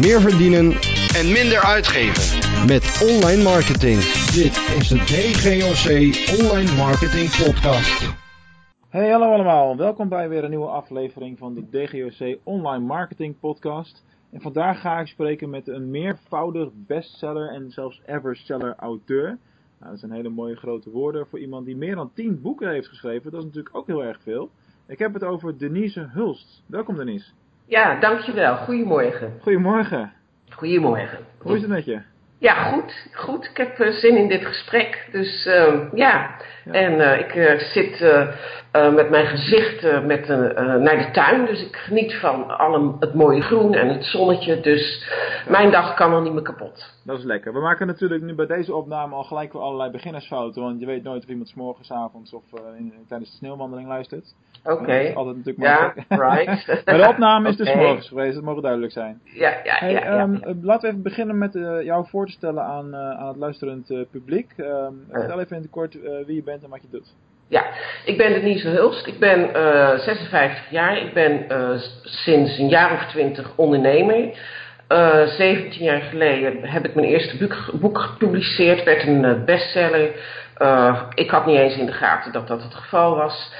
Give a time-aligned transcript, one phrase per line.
[0.00, 0.72] meer verdienen
[1.18, 2.22] en minder uitgeven.
[2.66, 3.98] met online marketing.
[4.40, 5.86] Dit is de DGOC
[6.42, 8.14] Online Marketing Podcast.
[8.88, 9.76] Hey, hallo allemaal.
[9.76, 14.04] Welkom bij weer een nieuwe aflevering van de DGOC Online Marketing Podcast.
[14.30, 19.38] En vandaag ga ik spreken met een meervoudig bestseller en zelfs everseller auteur.
[19.78, 22.88] Nou, dat zijn hele mooie grote woorden voor iemand die meer dan 10 boeken heeft
[22.88, 23.30] geschreven.
[23.30, 24.50] Dat is natuurlijk ook heel erg veel.
[24.86, 26.62] Ik heb het over Denise Hulst.
[26.66, 27.30] Welkom Denise.
[27.70, 28.56] Ja, dankjewel.
[28.56, 29.32] Goedemorgen.
[29.42, 30.12] Goedemorgen.
[30.48, 31.18] Goedemorgen.
[31.38, 32.00] Hoe is het met je?
[32.40, 32.94] Ja, goed.
[33.14, 33.44] Goed.
[33.44, 35.08] Ik heb eh, zin in dit gesprek.
[35.12, 36.36] Dus ehm, ja.
[36.64, 36.72] Ja.
[36.72, 38.00] En eh, ik eh, zit
[38.94, 41.46] met mijn gezicht met, een, naar de tuin.
[41.46, 44.60] Dus ik geniet van alle, het mooie groen en het zonnetje.
[44.60, 45.10] Dus
[45.48, 46.94] mijn dag kan al niet meer kapot.
[47.04, 47.52] Dat is lekker.
[47.52, 50.62] We maken natuurlijk nu bij deze opname al gelijk weer allerlei beginnersfouten.
[50.62, 52.42] Want je weet nooit of iemand 's morgens, avonds of
[52.78, 54.34] in- tijdens de sneeuwwandeling luistert.
[54.64, 54.86] Oké.
[54.86, 56.66] Dat is altijd natuurlijk Ja, right.
[56.86, 57.78] Maar de opname is dus Oké.
[57.78, 59.20] morgens geweest, dat mogen duidelijk zijn.
[59.24, 59.98] Ja, ja, Hey, ja.
[60.00, 60.18] ja.
[60.18, 63.36] ehm, eh, laten we even beginnen met eh, jou voor stellen aan, eh, aan het
[63.36, 64.52] luisterend eh, publiek.
[64.56, 67.14] Ehm, vertel even in het kort eh, wie je bent en wat je doet.
[67.48, 67.64] Ja,
[68.04, 69.06] ik ben Denise Hulst.
[69.06, 70.98] Ik ben eh 56 jaar.
[70.98, 71.46] Ik ben
[72.02, 74.38] sinds een jaar of twintig ondernemer.
[74.88, 78.84] Eh 17 jaar geleden heb ik mijn eerste boek, boek gepubliceerd.
[78.84, 80.10] werd een bestseller.
[81.14, 83.52] Ik had niet eens in de gaten dat dat het geval was.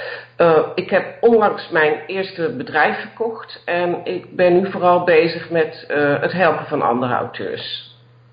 [0.75, 3.63] Ik heb onlangs mijn eerste bedrijf verkocht.
[3.65, 5.85] En ik ben nu vooral bezig met
[6.21, 7.90] het helpen van andere auteurs.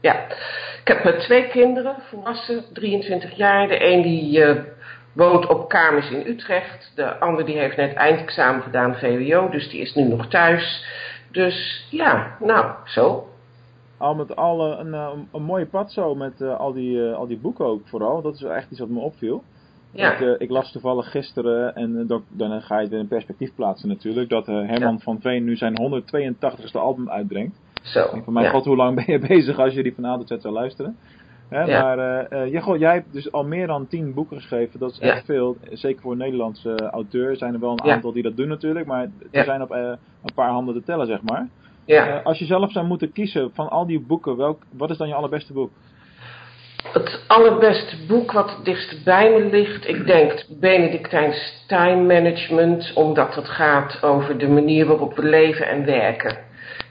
[0.08, 0.26] Ja,
[0.84, 3.68] ik heb twee kinderen, volwassen, 23 jaar.
[3.68, 4.64] De een die eh,
[5.14, 6.92] woont op kamers in Utrecht.
[6.96, 10.86] De ander die heeft net eindexamen gedaan, VWO, dus die is nu nog thuis.
[11.32, 13.28] Dus ja, nou, zo.
[13.98, 14.94] Al met al eh, een,
[15.34, 18.22] een mooie pad zo met eh, al, die, al die boeken ook vooral.
[18.22, 19.44] Dat is echt iets wat me opviel.
[19.92, 23.88] Ja, Ik, ik las toevallig gisteren, en dan, dan ga je het in perspectief plaatsen
[23.90, 24.98] natuurlijk, dat Herman Ja.
[25.00, 27.56] van Veen nu zijn 182ste album uitbrengt.
[27.88, 28.24] Zo.
[28.26, 28.52] Mijn ja.
[28.52, 30.98] god, hoe lang ben je bezig als je die van A tot Z zou luisteren?
[31.50, 31.82] Hè, Ja.
[31.82, 35.26] Maar ja, goh, jij hebt dus al meer dan 10 boeken geschreven, dat is echt
[35.26, 35.58] veel.
[35.72, 38.86] Zeker voor een Nederlandse eh, auteur zijn er wel een aantal die dat doen natuurlijk,
[38.86, 41.48] maar er zijn op een paar handen te tellen zeg maar.
[41.86, 42.22] ja.
[42.24, 45.14] Als je zelf zou moeten kiezen van al die boeken, welk, wat is dan je
[45.14, 45.72] allerbeste boek?
[46.94, 53.36] Het allerbeste boek wat het dichtst bij me ligt, ik denk Benedictijns Time Management, omdat
[53.36, 56.38] het gaat over de manier waarop we leven en werken.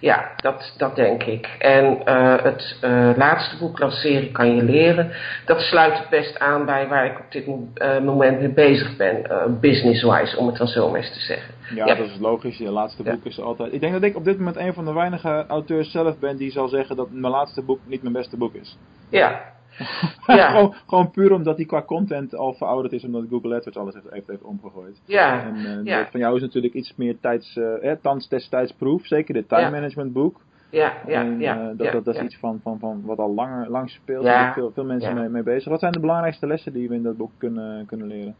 [0.01, 1.57] Ja, dat, dat denk ik.
[1.59, 5.11] En eh, het eh, laatste boek, Lanceren kan je leren,
[5.45, 9.27] dat sluit het best aan bij waar ik op dit eh, moment mee bezig ben,
[9.61, 11.55] business-wise, om het dan zo maar eens te zeggen.
[11.75, 11.95] Ja, Ja.
[11.95, 12.59] dat is logisch.
[12.59, 13.11] Je laatste Ja.
[13.13, 13.73] boek is altijd.
[13.73, 16.51] Ik denk dat ik op dit moment een van de weinige auteurs zelf ben die
[16.51, 18.77] zal zeggen dat mijn laatste boek niet mijn beste boek is.
[19.09, 19.41] Ja,
[20.27, 20.51] Ja.
[20.51, 24.07] gewoon, gewoon puur omdat die qua content al verouderd is, omdat Google AdWords alles heeft,
[24.11, 25.01] heeft, heeft omgegooid.
[25.05, 26.09] ja, En eh, Ja.
[26.11, 30.13] van jou is natuurlijk iets meer tijds, eh, eh, thans destijdsproef, zeker dit time management
[30.13, 30.41] boek.
[30.71, 31.55] ja, ja, en, ja.
[31.57, 32.27] eh, dat, ja, dat, dat is ja.
[32.27, 34.25] iets van, van, van wat al langer, lang speelt.
[34.25, 35.71] Zijn veel, veel mensen mee, mee bezig.
[35.71, 38.35] Wat zijn de belangrijkste lessen die we in dat boek kunnen, kunnen leren?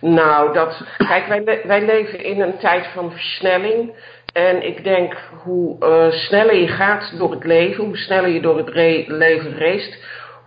[0.00, 3.92] Nou, dat, kijk, wij, le- wij leven in een tijd van versnelling.
[4.32, 5.76] En ik denk, hoe
[6.10, 9.98] sneller je gaat door het leven, hoe sneller je door het re- leven race,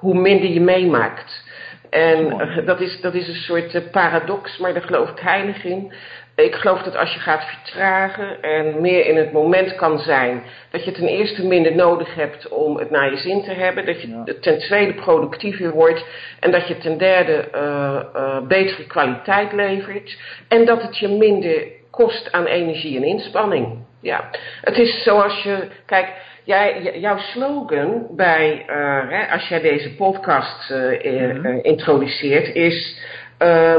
[0.03, 1.43] hoe minder je meemaakt.
[1.89, 5.63] En eh, dat, is, dat is een soort eh, paradox, maar daar geloof ik heilig
[5.63, 5.93] in.
[6.35, 10.85] Ik geloof dat als je gaat vertragen en meer in het moment kan zijn, dat
[10.85, 14.07] je ten eerste minder nodig hebt om het naar je zin te hebben, dat je
[14.07, 14.23] Ja.
[14.41, 16.05] ten tweede productiever wordt
[16.39, 22.31] en dat je ten derde eh, betere kwaliteit levert en dat het je minder kost
[22.31, 23.77] aan energie en inspanning.
[24.01, 24.29] Ja,
[24.61, 26.07] het is zoals je, kijk,
[26.43, 31.59] jij, jouw slogan bij, eh, hè, als jij deze podcast eh, eh, Mhm.
[31.61, 33.01] introduceert, is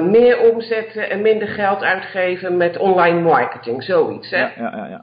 [0.02, 4.30] meer omzetten en minder geld uitgeven met online marketing, zoiets.
[4.30, 4.38] Hè?
[4.38, 4.86] Ja, ja, ja.
[4.86, 5.02] ja.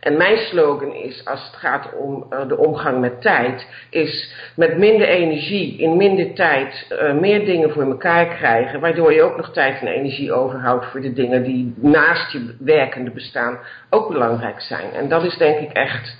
[0.00, 5.08] En mijn slogan is, als het gaat om de omgang met tijd, is met minder
[5.08, 6.86] energie, in minder tijd,
[7.20, 11.12] meer dingen voor elkaar krijgen, waardoor je ook nog tijd en energie overhoudt voor de
[11.12, 13.58] dingen die naast je werkende bestaan
[13.90, 14.92] ook belangrijk zijn.
[14.92, 16.16] En dat is denk ik echt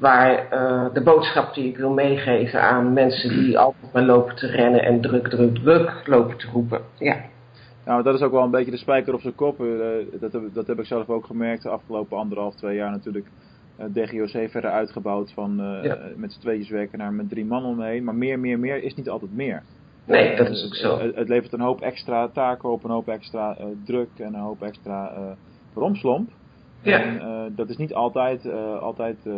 [0.00, 4.46] waar eh, de boodschap die ik wil meegeven aan mensen die altijd maar lopen te
[4.46, 6.80] rennen en druk, druk, druk lopen te roepen.
[6.98, 7.16] Ja.
[7.84, 9.60] Nou, dat is ook wel een beetje de spijker op zijn kop.
[9.60, 9.66] Eh,
[10.20, 13.26] dat, heb, dat heb ik zelf ook gemerkt de afgelopen anderhalf, twee jaar natuurlijk.
[13.76, 15.98] eh DGOC verder uitgebouwd van Ja.
[16.16, 18.04] met z'n tweetjes werken naar met drie man omheen.
[18.04, 19.62] Maar meer, meer, meer is niet altijd meer.
[20.04, 20.98] Nee, dat is ook zo.
[20.98, 24.62] Het, het levert een hoop extra taken op, een hoop extra druk en een hoop
[24.62, 25.12] extra
[25.74, 26.30] romslomp.
[26.82, 27.02] Ja.
[27.02, 29.32] En eh, dat is niet altijd, eh, altijd eh,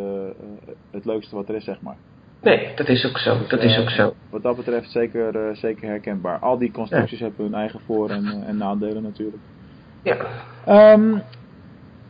[0.91, 1.97] het leukste wat er is, zeg maar.
[2.41, 3.39] Nee, dat is ook zo.
[3.49, 4.15] Dat is ook zo.
[4.31, 6.39] Wat dat betreft zeker, zeker herkenbaar.
[6.39, 9.43] Al die constructies hebben hun eigen voor- en, en nadelen natuurlijk.
[10.03, 10.17] Ja.
[10.67, 11.19] Ehm,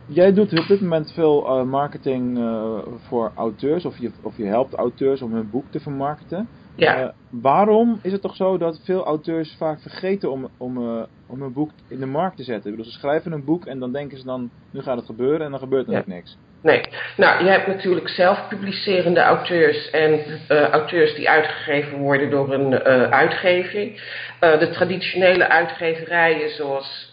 [0.05, 2.37] Jij doet op dit moment veel marketing
[2.97, 6.49] voor auteurs, of je, of je helpt auteurs om hun boek te vermarkten.
[6.75, 7.03] Ja.
[7.03, 10.77] Uh, waarom is het toch zo dat veel auteurs vaak vergeten om, om,
[11.27, 12.71] om hun boek in de markt te zetten?
[12.71, 15.45] Ik bedoel, ze schrijven een boek en dan denken ze dan, nu gaat het gebeuren
[15.45, 15.99] en dan gebeurt er ja.
[15.99, 16.37] ook niks.
[16.63, 16.81] Nee.
[17.17, 20.19] Nou, je hebt natuurlijk zelf publicerende auteurs en
[20.49, 23.91] uh, auteurs die uitgegeven worden door een uh, uitgeving.
[24.41, 27.11] Uh, de traditionele uitgeverijen, zoals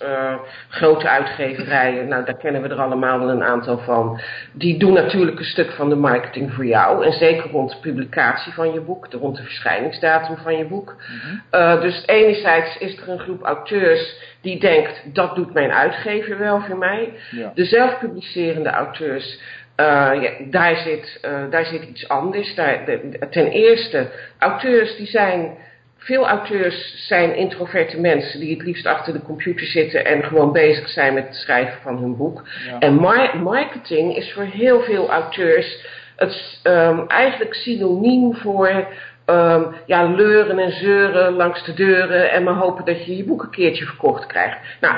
[0.69, 4.21] grote uitgeverijen, nou daar kennen we er allemaal wel een aantal van.
[4.53, 7.05] Die doen natuurlijk een stuk van de marketing voor jou.
[7.05, 10.97] En zeker rond de publicatie van je boek, rond de verschijningsdatum van je boek.
[10.97, 11.81] Mm -hmm.
[11.81, 16.79] dus enerzijds is er een groep auteurs die denkt, dat doet mijn uitgever wel voor
[16.79, 17.13] mij.
[17.31, 17.53] Ja.
[17.55, 19.41] De zelfpublicerende auteurs,
[19.81, 22.55] uh, ja, daar, zit, uh, daar zit iets anders.
[22.55, 24.07] Daar, de, ten eerste,
[24.39, 25.57] auteurs die zijn,
[25.97, 30.89] veel auteurs zijn introverte mensen die het liefst achter de computer zitten en gewoon bezig
[30.89, 32.49] zijn met het schrijven van hun boek.
[32.67, 32.79] Ja.
[32.79, 38.87] En mar marketing is voor heel veel auteurs het, um, eigenlijk synoniem voor
[39.31, 43.43] Um, ja, leuren en zeuren langs de deuren en maar hopen dat je je boek
[43.43, 44.59] een keertje verkocht krijgt.
[44.81, 44.97] Nou,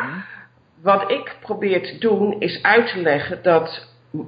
[0.82, 3.87] wat ik probeer te doen is uit te leggen dat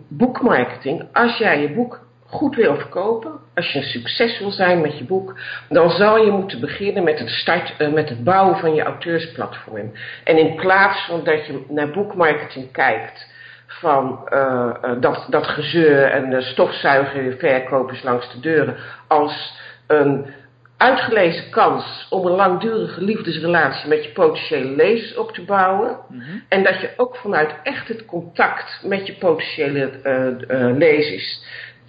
[0.09, 4.99] boekmarketing, als jij je boek goed wil verkopen, als je een succes wil zijn met
[4.99, 8.75] je boek, dan zal je moeten beginnen met het, start, uh, met het bouwen van
[8.75, 9.93] je auteursplatform.
[10.25, 13.33] En in plaats van dat je naar boekmarketing kijkt,
[13.67, 18.77] van uh, uh, dat, dat gezeur en de stofzuigen verkopers langs de deuren,
[19.09, 20.27] als een
[20.77, 25.99] uitgelezen kans om een langdurige liefdesrelatie met je potentiële lezers op te bouwen.
[26.09, 26.23] Mhm.
[26.49, 31.43] En dat je ook vanuit echt het contact met je potentiële uh, uh, lezers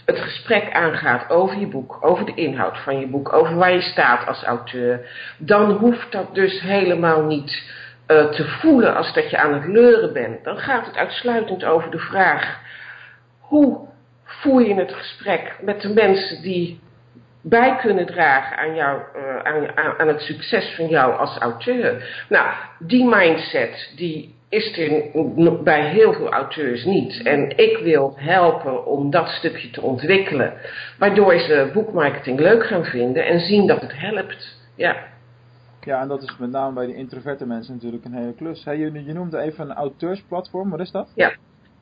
[0.06, 3.82] het gesprek aangaat over je boek, over de inhoud van je boek, over waar je
[3.82, 5.10] staat als auteur.
[5.38, 7.64] Dan hoeft dat dus helemaal niet
[8.08, 10.44] uh, te voelen als dat je aan het leuren bent.
[10.44, 12.60] Dan gaat het uitsluitend over de vraag:
[13.40, 13.88] hoe
[14.24, 16.80] voer je het gesprek met de mensen die
[17.48, 22.26] bij kunnen dragen aan, jou, uh, aan, aan, aan, het succes van jou als auteur.
[22.30, 22.48] Nou,
[22.80, 27.22] die mindset die is er bij heel veel auteurs niet.
[27.24, 30.54] En ik wil helpen om dat stukje te ontwikkelen.
[30.98, 34.58] Waardoor ze boekmarketing leuk gaan vinden en zien dat het helpt.
[34.76, 34.96] Ja.
[35.82, 38.64] Ja, en dat is met name bij de introverte mensen natuurlijk een hele klus.
[38.64, 41.12] Hey, je, je noemde even een auteursplatform, wat is dat?
[41.16, 41.34] Ja.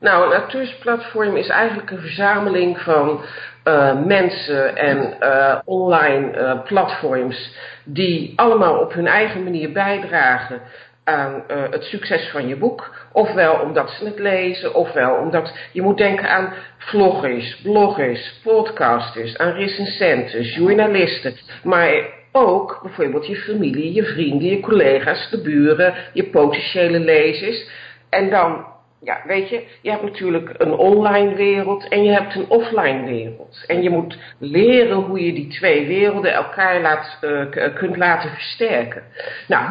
[0.04, 3.20] Nou, een auteursplatform is eigenlijk een verzameling van
[3.64, 10.60] uh, mensen en uh, online uh, platforms die allemaal op hun eigen manier bijdragen
[11.04, 12.94] aan het succes van je boek.
[13.12, 19.52] Ofwel omdat ze het lezen, ofwel omdat je moet denken aan vloggers, bloggers, podcasters, aan
[19.52, 21.92] recensenten, journalisten, maar
[22.32, 27.68] ook bijvoorbeeld je familie, je vrienden, je collega's, de buren, je potentiële lezers.
[28.10, 28.72] En dan
[29.04, 33.64] ja, weet je, je hebt natuurlijk een online wereld en je hebt een offline wereld.
[33.66, 39.02] En je moet leren hoe je die twee werelden elkaar laat, uh, kunt laten versterken.
[39.48, 39.70] Nou,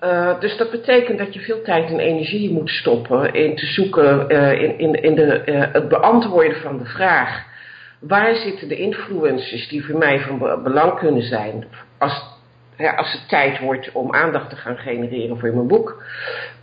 [0.00, 4.28] uh, dus dat betekent dat je veel tijd en energie moet stoppen in te zoeken
[4.58, 5.42] in, in, in de,
[5.72, 7.48] het beantwoorden van de vraag.
[8.00, 11.66] Waar zitten de influencers die voor mij van belang kunnen zijn
[11.98, 12.38] als
[12.80, 16.02] ja, als het tijd wordt om aandacht te gaan genereren voor mijn boek.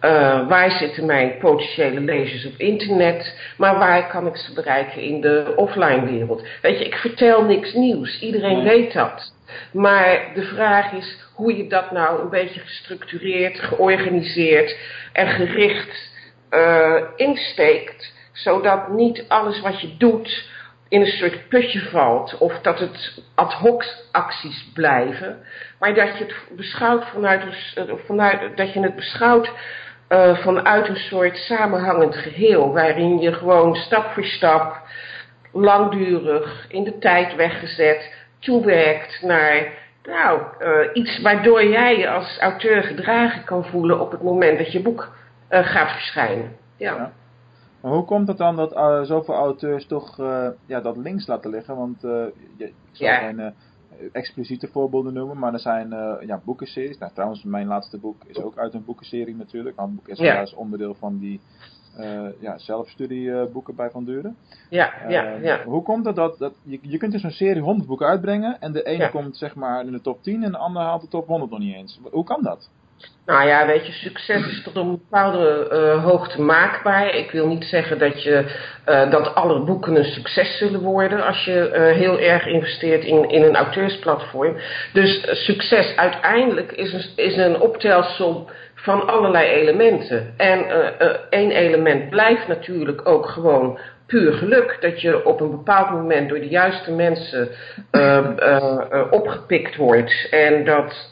[0.06, 3.40] Uh, waar zitten mijn potentiële lezers op internet?
[3.58, 6.48] Maar waar kan ik ze bereiken in de offline wereld?
[6.62, 8.20] Weet je, ik vertel niks nieuws.
[8.20, 8.78] Iedereen Nee.
[8.78, 9.34] weet dat.
[9.72, 14.78] Maar de vraag is hoe je dat nou een beetje gestructureerd, georganiseerd
[15.14, 16.10] en gericht
[16.52, 18.14] uh, insteekt.
[18.32, 20.50] Zodat niet alles wat je doet
[20.90, 25.38] in een soort putje valt of dat het ad hoc acties blijven,
[25.80, 27.42] maar dat je het beschouwt vanuit,
[27.76, 29.52] een, vanuit dat je het beschouwt
[30.10, 34.82] uh, vanuit een soort samenhangend geheel, waarin je gewoon stap voor stap,
[35.52, 39.68] langdurig, in de tijd weggezet, toewerkt naar
[40.04, 44.72] nou, uh, iets waardoor jij je als auteur gedragen kan voelen op het moment dat
[44.72, 45.16] je boek
[45.50, 46.56] uh, gaat verschijnen.
[46.78, 46.96] Ja.
[46.96, 47.12] Ja.
[47.82, 51.50] Maar hoe komt het dan dat uh, zoveel auteurs toch uh, ja, dat links laten
[51.50, 51.76] liggen?
[51.78, 52.26] Want uh,
[52.58, 53.18] ik zal Ja.
[53.18, 53.54] geen
[54.12, 55.90] expliciete voorbeelden noemen, maar er zijn
[56.26, 56.98] ja, boekenseries.
[56.98, 59.78] Nou, trouwens, mijn laatste boek is ook uit een boekenserie natuurlijk.
[59.78, 60.42] Handboek is Ja.
[60.42, 61.40] is onderdeel van die
[62.40, 64.36] ja, zelfstudieboeken bij Van Duren.
[64.70, 65.64] Ja, ja, ja.
[65.64, 68.72] Hoe komt het dat, dat je, je kunt dus een serie 100 boeken uitbrengen en
[68.72, 69.10] de ene Ja.
[69.10, 71.60] komt zeg maar in de top 10 en de andere haalt de top 100 nog
[71.60, 72.00] niet eens.
[72.12, 72.70] Hoe kan dat?
[73.28, 77.16] Nou ja, weet je, succes is tot een bepaalde uh, hoogte maakbaar.
[77.16, 78.46] Ik wil niet zeggen dat, je,
[78.90, 83.30] uh, dat alle boeken een succes zullen worden als je uh, heel erg investeert in,
[83.30, 84.56] in een auteursplatform.
[84.94, 90.34] Dus succes uiteindelijk is een, is een optelsom van allerlei elementen.
[90.38, 90.66] En
[91.30, 94.78] één element blijft natuurlijk ook gewoon puur geluk.
[94.80, 97.50] Dat je op een bepaald moment door de juiste mensen
[99.10, 100.28] opgepikt wordt.
[100.30, 101.10] En dat,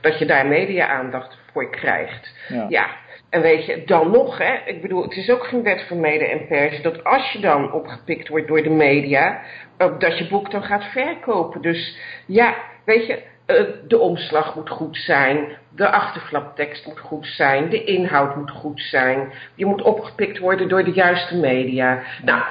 [0.00, 2.34] dat je daar media-aandacht voor krijgt.
[2.48, 2.66] Ja.
[2.68, 2.86] ja.
[3.30, 6.26] En weet je, dan nog, hè, ik bedoel, het is ook geen wet van mede
[6.26, 9.40] en pers, dat als je dan opgepikt wordt door de media,
[9.76, 11.62] dat je boek dan gaat verkopen.
[11.62, 13.22] Dus ja, weet je,
[13.86, 19.32] de omslag moet goed zijn, de achterflaptekst moet goed zijn, de inhoud moet goed zijn.
[19.54, 22.02] Je moet opgepikt worden door de juiste media.
[22.24, 22.42] Nou,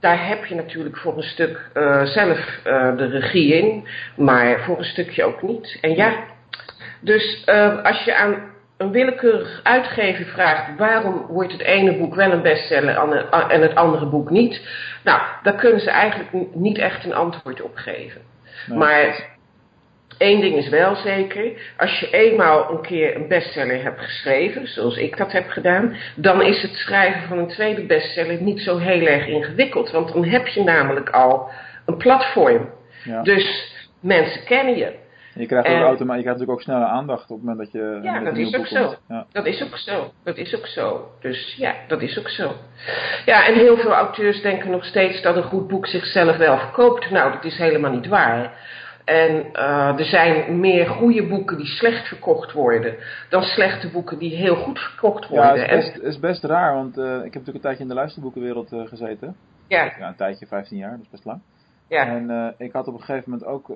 [0.00, 3.86] daar heb je natuurlijk voor een stuk uh, zelf uh, de regie in,
[4.16, 5.78] maar voor een stukje ook niet.
[5.80, 6.12] En ja,
[7.00, 8.36] dus uh, als je aan
[8.76, 12.96] een willekeurig uitgever vraagt waarom wordt het ene boek wel een bestseller
[13.48, 14.68] en het andere boek niet,
[15.04, 18.20] nou, daar kunnen ze eigenlijk niet echt een antwoord op geven.
[18.66, 19.36] Maar
[20.18, 24.96] één ding is wel zeker, als je eenmaal een keer een bestseller hebt geschreven, zoals
[24.96, 29.06] ik dat heb gedaan, dan is het schrijven van een tweede bestseller niet zo heel
[29.06, 31.50] erg ingewikkeld, want dan heb je namelijk al
[31.86, 32.70] een platform.
[33.04, 33.22] Ja.
[33.22, 34.92] Dus mensen kennen je.
[35.34, 38.00] Je krijgt, ook je krijgt natuurlijk ook snelle aandacht op het moment dat je.
[38.02, 38.94] Ja, dat is ook zo.
[39.08, 39.26] Ja.
[39.32, 40.12] Dat is ook zo.
[40.24, 41.08] Dat is ook zo.
[41.20, 42.52] Dus ja, dat is ook zo.
[43.24, 47.10] Ja, en heel veel auteurs denken nog steeds dat een goed boek zichzelf wel verkoopt.
[47.10, 48.52] Nou, dat is helemaal niet waar.
[49.08, 52.94] En uh, er zijn meer goede boeken die slecht verkocht worden
[53.28, 55.54] dan slechte boeken die heel goed verkocht worden.
[55.54, 57.88] Ja, het is best, is best raar, want uh, ik heb natuurlijk een tijdje in
[57.88, 59.36] de luisterboekenwereld uh, gezeten.
[59.66, 59.84] Ja.
[59.84, 60.08] ja.
[60.08, 61.40] Een tijdje, 15 jaar, dat is best lang.
[61.88, 62.06] Ja.
[62.06, 63.66] En ik had op een gegeven moment ook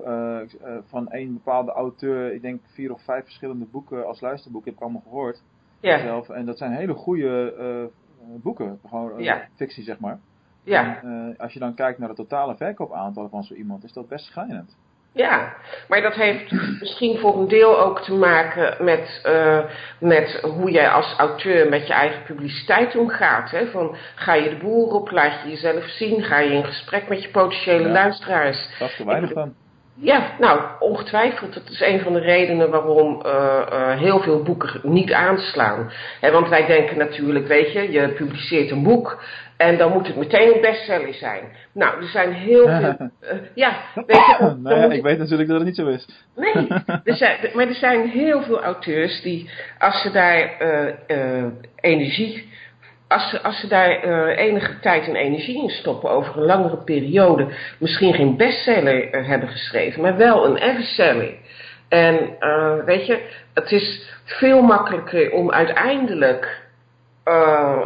[0.87, 4.81] van een bepaalde auteur, ik denk vier of vijf verschillende boeken als luisterboek, heb ik
[4.81, 5.41] allemaal gehoord.
[5.79, 5.99] Ja.
[5.99, 6.29] Zelf.
[6.29, 7.89] En dat zijn hele goede
[8.41, 9.41] boeken, gewoon ja.
[9.55, 10.19] fictie zeg maar.
[10.63, 11.01] Ja.
[11.01, 14.25] En, als je dan kijkt naar het totale verkoopaantal van zo iemand, is dat best
[14.25, 14.75] schijnend.
[15.15, 15.53] Ja,
[15.87, 19.59] maar dat heeft misschien voor een deel ook te maken met, uh,
[19.99, 23.51] met hoe jij als auteur met je eigen publiciteit omgaat.
[23.51, 23.65] Hè?
[23.65, 27.23] Van, ga je de boer op, laat je jezelf zien, ga je in gesprek met
[27.23, 28.69] je potentiële ja, luisteraars.
[28.79, 29.53] Dat is er weinig van.
[29.95, 31.53] Ja, nou, ongetwijfeld.
[31.53, 35.91] Dat is een van de redenen waarom uh, uh, heel veel boeken niet aanslaan.
[36.19, 39.23] He, want wij denken natuurlijk, weet je, je publiceert een boek
[39.57, 41.43] en dan moet het meteen een bestseller zijn.
[41.71, 43.09] Nou, er zijn heel veel...
[43.21, 43.31] Uh,
[43.65, 44.35] ja, weet je...
[44.39, 46.07] Dan, nou ja, ik weet natuurlijk dat het niet zo is.
[46.35, 46.67] Nee,
[47.03, 50.57] er zijn, maar er zijn heel veel auteurs die, als ze daar
[51.75, 52.51] energie
[53.13, 56.77] als ze, als ze daar uh, enige tijd en energie in stoppen over een langere
[56.77, 57.47] periode,
[57.79, 61.33] misschien geen bestseller uh, hebben geschreven, maar wel een everseller.
[61.89, 63.19] En uh, weet je,
[63.53, 66.61] het is veel makkelijker om uiteindelijk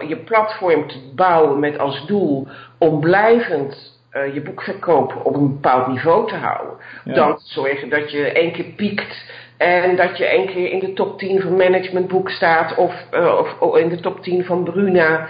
[0.08, 4.00] je platform te bouwen met als doel om blijvend
[4.34, 6.78] je boekverkoop op een bepaald niveau te houden.
[7.04, 7.14] Ja.
[7.14, 11.20] Dan zorgen dat je één keer piekt en dat je één keer in de top
[11.20, 15.28] 10 van managementboek staat of, uh, of, of, in de top 10 van Bruna.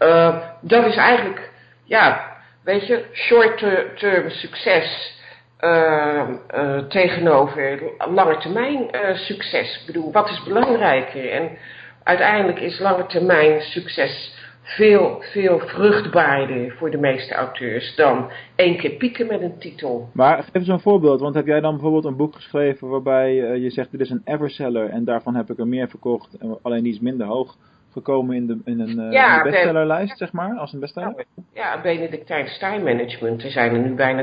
[0.00, 1.50] Uh, dat is eigenlijk,
[1.84, 2.32] ja,
[2.64, 5.12] weet je, short-term succes
[5.60, 6.28] uh,
[6.88, 7.82] tegenover
[8.14, 9.78] lange termijn succes.
[9.80, 11.30] Ik bedoel, wat is belangrijker?
[11.30, 11.58] En
[12.02, 14.33] uiteindelijk is lange termijn succes
[14.64, 20.08] veel, veel vruchtbaarder voor de meeste auteurs dan één keer pieken met een titel.
[20.12, 23.62] Maar geef eens een voorbeeld, want heb jij dan bijvoorbeeld een boek geschreven waarbij uh,
[23.62, 26.92] je zegt dit is een everseller en daarvan heb ik er meer verkocht, alleen die
[26.92, 27.56] is minder hoog
[27.92, 31.24] gekomen in, de, in een uh, ja, bestsellerlijst, zeg maar, als een bestseller?
[31.52, 34.22] Ja, Benedictijn Style Management, er zijn er nu bijna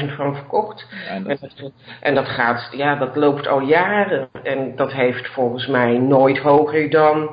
[0.00, 0.86] 10.000 van verkocht.
[0.90, 1.72] Ja, en, dat...
[2.00, 6.90] En, dat, gaat, ja, dat loopt al jaren en dat heeft volgens mij nooit hoger
[6.90, 7.30] dan...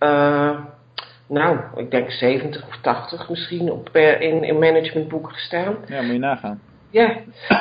[0.00, 0.58] Uh,
[1.28, 5.76] nou, ik denk 70 of 80 misschien op, uh, in, in managementboeken gestaan.
[5.86, 6.60] Ja, moet je nagaan.
[6.90, 7.16] Ja,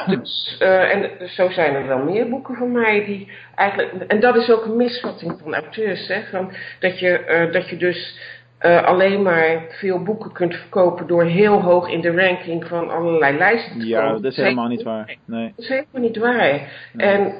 [0.07, 3.91] dus, uh, en zo zijn er wel meer boeken van mij die eigenlijk...
[4.07, 6.21] En dat is ook een misvatting van auteurs, hè.
[6.31, 8.19] Van, dat, je, uh, dat je dus
[8.61, 13.37] uh, alleen maar veel boeken kunt verkopen door heel hoog in de ranking van allerlei
[13.37, 13.87] lijsten te komen.
[13.87, 15.15] Ja, dat is helemaal niet waar.
[15.25, 15.53] Nee.
[15.55, 16.69] Dat is helemaal niet waar.
[16.93, 17.07] Nee.
[17.07, 17.33] En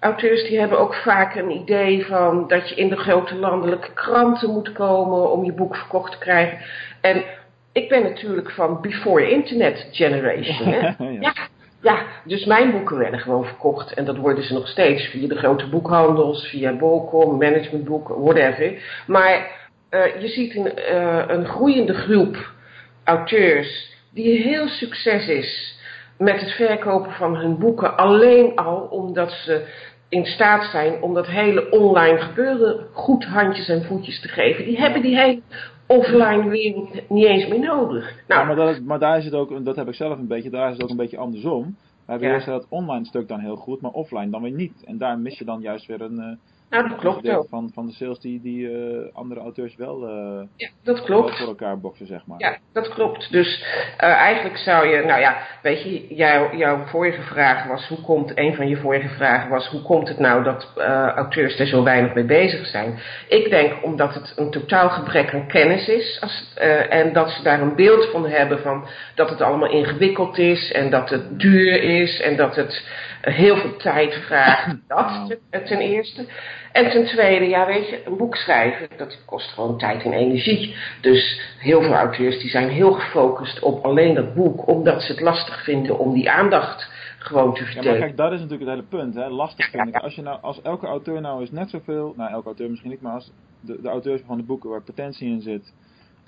[0.00, 4.50] auteurs die hebben ook vaak een idee van dat je in de grote landelijke kranten
[4.50, 6.58] moet komen om je boek verkocht te krijgen.
[7.00, 7.24] En
[7.72, 10.68] ik ben natuurlijk van before internet generation.
[10.68, 10.80] Hè?
[10.80, 10.94] ja.
[11.20, 11.32] ja.
[11.80, 15.36] ja, dus mijn boeken werden gewoon verkocht en dat worden ze nog steeds via de
[15.36, 18.82] grote boekhandels, via Bol.com, managementboeken, whatever.
[19.06, 19.50] Maar
[19.90, 22.50] uh, je ziet een, uh, een groeiende groep
[23.04, 25.75] auteurs die heel succes is
[26.18, 29.66] met het verkopen van hun boeken alleen al omdat ze
[30.08, 34.64] in staat zijn om dat hele online gebeuren goed handjes en voetjes te geven.
[34.64, 35.40] Die hebben die hele
[35.86, 38.14] offline wereld niet eens meer nodig.
[38.26, 40.26] Nou, ja, maar, dat is, maar daar is het ook, dat heb ik zelf een
[40.26, 41.76] beetje, daar is het ook een beetje andersom.
[42.04, 42.44] We hebben ja.
[42.44, 44.84] dat online stuk dan heel goed, maar offline dan weer niet.
[44.84, 46.38] En daar mis je dan juist weer een,
[46.70, 47.48] Nou, dat klopt gedeelte ook.
[47.48, 51.38] Van, van de sales die, die eh, andere auteurs wel, eh, Ja, dat wel klopt.
[51.38, 52.38] voor elkaar boksen, zeg maar.
[52.38, 53.32] Ja, dat klopt.
[53.32, 53.64] Dus
[53.96, 58.32] eh, eigenlijk zou je, nou ja, weet je, jouw, jouw vorige vraag was, hoe komt,
[58.38, 60.72] een van je vorige vragen was, hoe komt het nou dat
[61.16, 62.98] auteurs er zo weinig mee bezig zijn?
[63.28, 66.54] Ik denk omdat het een totaal gebrek aan kennis is als,
[66.88, 70.90] en dat ze daar een beeld van hebben van dat het allemaal ingewikkeld is en
[70.90, 72.84] dat het duur is en dat het
[73.32, 74.76] heel veel tijd vraagt.
[74.88, 76.26] Dat ten, ten eerste.
[76.72, 80.76] En ten tweede, ja weet je, een boek schrijven, dat kost gewoon tijd en energie.
[81.00, 85.20] Dus heel veel auteurs die zijn heel gefocust op alleen dat boek, omdat ze het
[85.20, 89.02] lastig vinden om die aandacht gewoon te Ja, maar kijk, dat is natuurlijk het hele
[89.02, 89.14] punt.
[89.14, 89.28] Hè?
[89.28, 89.96] Lastig vind ik.
[89.96, 93.00] Als, je nou, als elke auteur nou eens net zoveel, nou elke auteur misschien niet,
[93.00, 93.30] maar als
[93.60, 95.72] de, de auteurs van de boeken waar potentie in zit,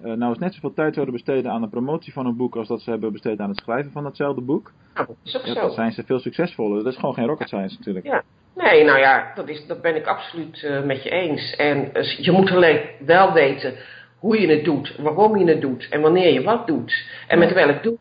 [0.02, 2.68] eh, nou eens net zoveel tijd zouden besteden aan de promotie van een boek als
[2.68, 5.60] dat ze hebben besteed aan het schrijven van datzelfde boek, Nou, dat ja, zo.
[5.60, 6.84] dan zijn ze veel succesvoller.
[6.84, 8.06] Dat is gewoon geen rocket science natuurlijk.
[8.06, 8.22] Ja.
[8.54, 11.56] Nee, nou ja, dat, is, dat ben ik absoluut eh, met je eens.
[11.56, 13.74] En eh, je moet alleen wel weten
[14.18, 17.52] hoe je het doet, waarom je het doet en wanneer je wat doet en met
[17.52, 17.98] welk doel.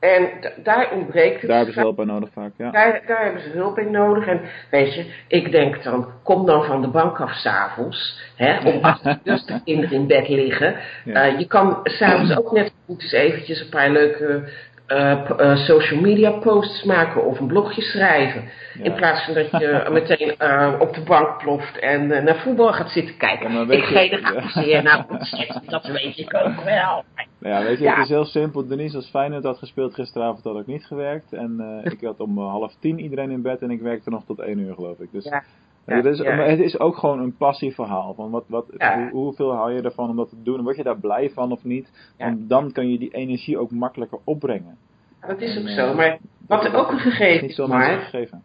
[0.00, 0.28] En
[0.62, 1.48] daar ontbreekt het.
[1.48, 2.70] Daar hebben ze hulp bij nodig vaak, ja.
[2.70, 4.26] Daar, daar hebben ze hulp in nodig.
[4.26, 4.40] En
[4.70, 8.18] weet je, ik denk dan, kom dan van de bank af s'avonds.
[8.64, 10.76] Om acht uur dus de kinderen in bed liggen.
[11.04, 11.14] Ja.
[11.14, 14.48] Eh, je kan s'avonds ook net goed eens eventjes een paar leuke
[14.90, 18.50] eh, eh, social media posts maken of een blogje schrijven.
[18.74, 18.84] Ja.
[18.84, 22.90] In plaats van dat je meteen eh, op de bank ploft en naar voetbal gaat
[22.90, 23.52] zitten kijken.
[23.52, 23.84] Ja, ik
[24.54, 24.82] je ja.
[24.82, 25.04] nou
[25.66, 27.04] dat weet ik ook wel.
[27.38, 28.66] Ja, weet je, het is heel simpel.
[28.66, 31.32] Denise als Feyenoord had gespeeld gisteravond, had ook niet gewerkt.
[31.32, 31.60] En
[31.92, 34.74] ik had om half tien iedereen in bed en ik werkte nog tot één uur,
[34.74, 35.08] geloof ik.
[35.12, 35.30] Dus
[35.86, 36.02] Ja.
[36.04, 36.34] is, Ja.
[36.34, 38.14] maar het is ook gewoon een passieverhaal.
[38.14, 38.96] Van wat, wat, Ja.
[38.98, 40.58] hoe, hoeveel hou je ervan om dat te doen?
[40.58, 41.90] En word je daar blij van of niet?
[42.18, 44.76] Want dan kan je die energie ook makkelijker opbrengen.
[45.26, 45.86] Dat is ook En, zo.
[45.90, 46.18] eh, Maar
[46.48, 48.42] wat er ook een gegeven niet is, mensen maar gegeven.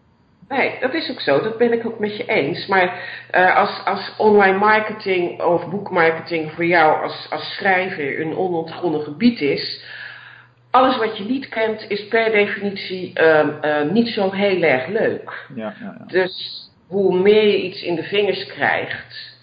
[0.49, 1.41] Nee, dat is ook zo.
[1.41, 2.67] Dat ben ik ook met je eens.
[2.67, 2.99] Maar
[3.31, 9.41] eh, als, als online marketing of boekmarketing voor jou als, als schrijver een onontgonnen gebied
[9.41, 9.83] is,
[10.71, 15.47] alles wat je niet kent is per definitie ehm, eh, niet zo heel erg leuk.
[15.55, 16.05] Ja, ja, ja.
[16.07, 19.37] Dus hoe meer je iets in de vingers krijgt,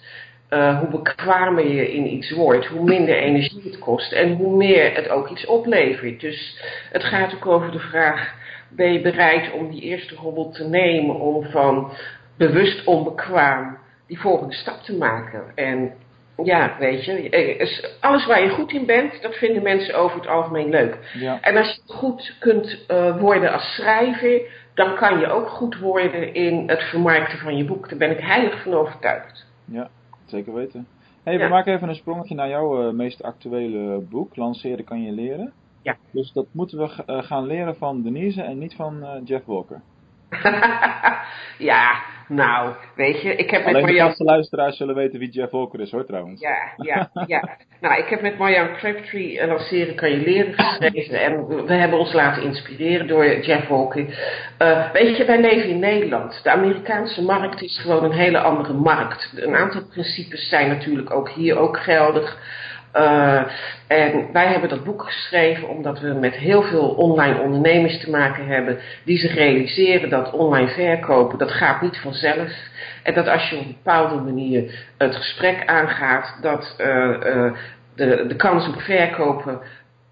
[0.49, 4.95] eh, hoe bekwamer je in iets wordt, hoe minder energie het kost en hoe meer
[4.95, 6.19] het ook iets oplevert.
[6.19, 8.33] Dus het gaat ook over de vraag,
[8.69, 11.91] ben je bereid om die eerste hobbel te nemen om van
[12.37, 13.77] bewust onbekwaam
[14.07, 15.43] die volgende stap te maken?
[15.55, 15.93] En
[16.43, 17.67] ja, weet je, eh,
[17.99, 20.97] alles waar je goed in bent, dat vinden mensen over het algemeen leuk.
[21.13, 21.37] ja.
[21.41, 24.41] En als je goed kunt eh, worden als schrijver,
[24.73, 27.89] dan kan je ook goed worden in het vermarkten van je boek.
[27.89, 29.45] Daar ben ik heilig van overtuigd.
[29.65, 29.89] Ja,
[30.25, 30.87] zeker weten.
[31.23, 35.11] Hey, we maken even een sprongetje naar jouw eh, meest actuele boek, Lanceren kan je
[35.11, 35.53] leren.
[35.81, 35.97] Ja.
[36.11, 39.81] Dus dat moeten we eh, gaan leren van Denise en niet van eh, Jeff Walker.
[41.57, 41.91] ja,
[42.27, 44.07] nou, weet je, ik heb met Alleen de Marjan...
[44.07, 46.41] vaste luisteraars zullen weten wie Jeff Walker is hoor trouwens.
[46.41, 47.57] Ja, ja, ja.
[47.81, 51.21] Nou, ik heb met Marjan Crabtree eh, Lanceren kan je leren geschreven.
[51.21, 54.05] En we- we hebben ons laten inspireren door Jeff Walker.
[54.57, 56.39] Eh, weet je, wij leven in Nederland.
[56.43, 59.33] De Amerikaanse markt is gewoon een hele andere markt.
[59.35, 62.37] Een aantal principes zijn natuurlijk ook hier ook geldig.
[62.93, 63.41] Eh,
[63.87, 68.47] en wij hebben dat boek geschreven omdat we met heel veel online ondernemers te maken
[68.47, 72.51] hebben die zich realiseren dat online verkopen, dat gaat niet vanzelf.
[73.03, 77.53] En dat als je op een bepaalde manier het gesprek aangaat, dat eh, eh,
[77.95, 79.61] de, de kans op verkopen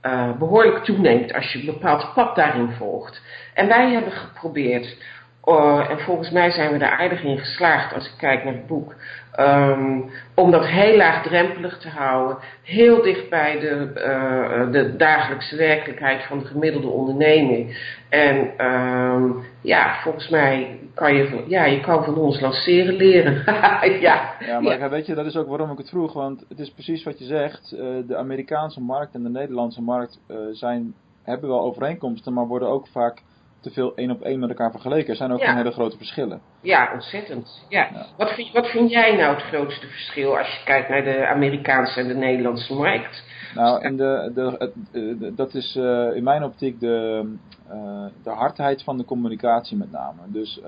[0.02, 3.22] eh, behoorlijk toeneemt als je een bepaald pad daarin volgt.
[3.54, 4.98] En wij hebben geprobeerd,
[5.46, 8.68] eh, en volgens mij zijn we daar aardig in geslaagd als ik kijk naar het
[8.68, 8.96] boek,
[9.32, 10.00] ehm,
[10.36, 16.40] om dat heel laagdrempelig te houden, heel dicht bij de, eh, de dagelijkse werkelijkheid van
[16.40, 17.78] de gemiddelde ondernemer.
[18.10, 19.30] En ehm,
[19.62, 23.44] ja, volgens mij kan je, van- ja, je kan van ons lanceren leren.
[24.02, 24.34] ja.
[24.46, 26.14] Ja, maar weet je, dat is ook waarom ik het vroeg.
[26.14, 27.72] Want het is precies wat je zegt.
[27.72, 30.20] eh, de Amerikaanse markt en de Nederlandse markt
[30.52, 33.22] zijn, hebben wel overeenkomsten, maar worden ook vaak
[33.62, 35.10] te veel één op één met elkaar vergeleken.
[35.10, 35.56] Er zijn ook Ja.
[35.56, 36.42] hele grote verschillen.
[36.62, 37.66] Ja, ontzettend.
[37.70, 37.88] Ja.
[37.94, 38.06] Ja.
[38.18, 42.00] Wat, vind, wat vind jij nou het grootste verschil als je kijkt naar de Amerikaanse
[42.00, 43.24] en de Nederlandse markt?
[43.56, 47.26] Nou, en de, eh, de- dat is eh, in mijn optiek de,
[47.70, 50.20] eh, de hardheid van de communicatie met name.
[50.28, 50.62] Dus,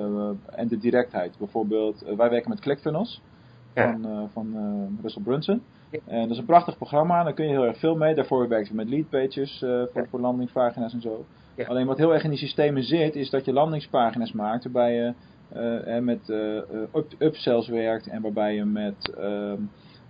[0.56, 1.38] en de directheid.
[1.38, 3.21] Bijvoorbeeld, wij werken met ClickFunnels
[3.75, 3.97] Ja.
[4.01, 5.63] van, van Russell Brunson.
[6.06, 8.15] En dat is een prachtig programma, daar kun je heel erg veel mee.
[8.15, 11.25] Daarvoor werken we met leadpages eh, voor, voor landingspagina's en zo.
[11.67, 15.13] Alleen wat heel erg in die systemen zit, is dat je landingspagina's maakt waarbij je
[15.49, 19.58] eh, eh, met eh, eh, up, upsells werkt en waarbij je met ehm,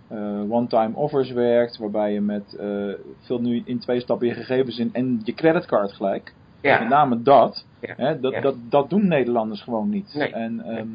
[0.08, 4.78] eh, one-time offers werkt, waarbij je met eh vul nu in twee stappen je gegevens
[4.78, 6.34] in en je creditcard gelijk.
[6.62, 7.66] Met Ja, name dat.
[7.80, 7.94] Ja.
[7.96, 8.40] Hè, dat, Ja.
[8.40, 10.14] dat, dat doen Nederlanders gewoon niet.
[10.14, 10.32] Nee.
[10.32, 10.86] En ehm,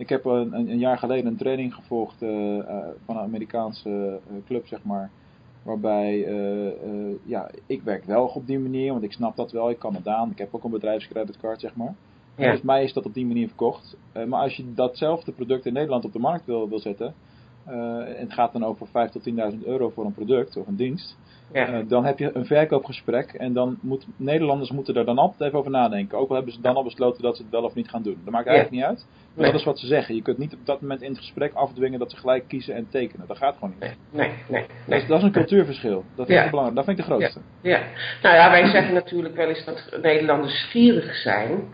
[0.00, 2.18] Ik heb een, een, jaar geleden een training gevolgd
[3.04, 5.10] van een Amerikaanse club, zeg maar.
[5.62, 6.18] Waarbij,
[7.24, 9.70] ja, ik werk wel op die manier, want ik snap dat wel.
[9.70, 10.30] Ik kan het aan.
[10.30, 11.94] Ik heb ook een bedrijfscreditcard, zeg maar.
[12.36, 12.42] Ja.
[12.44, 13.96] Volgens mij is dat op die manier verkocht.
[14.12, 17.14] maar als je datzelfde product in Nederland op de markt wil, wil zetten,
[17.64, 21.16] en het gaat dan over 5 tot 10.000 euro voor een product of een dienst,
[21.52, 21.66] ja.
[21.66, 25.58] Eh, dan heb je een verkoopgesprek en dan moet Nederlanders moeten er dan altijd even
[25.58, 26.18] over nadenken.
[26.18, 28.20] Ook al hebben ze dan al besloten dat ze het wel of niet gaan doen.
[28.24, 29.06] Dat maakt eigenlijk niet uit.
[29.34, 30.14] Maar dat is wat ze zeggen.
[30.14, 32.88] Je kunt niet op dat moment in het gesprek afdwingen dat ze gelijk kiezen en
[32.90, 33.26] tekenen.
[33.26, 33.80] Dat gaat gewoon niet.
[33.80, 34.66] Nee, nee, nee.
[34.86, 36.04] Dat, is, dat, is, een cultuurverschil.
[36.14, 36.76] Dat vind ik belangrijk.
[36.76, 37.40] Dat vind ik de grootste.
[37.60, 37.70] Ja.
[37.70, 37.82] ja.
[38.22, 41.64] Nou ja, wij zeggen natuurlijk wel eens dat Nederlanders gierig zijn.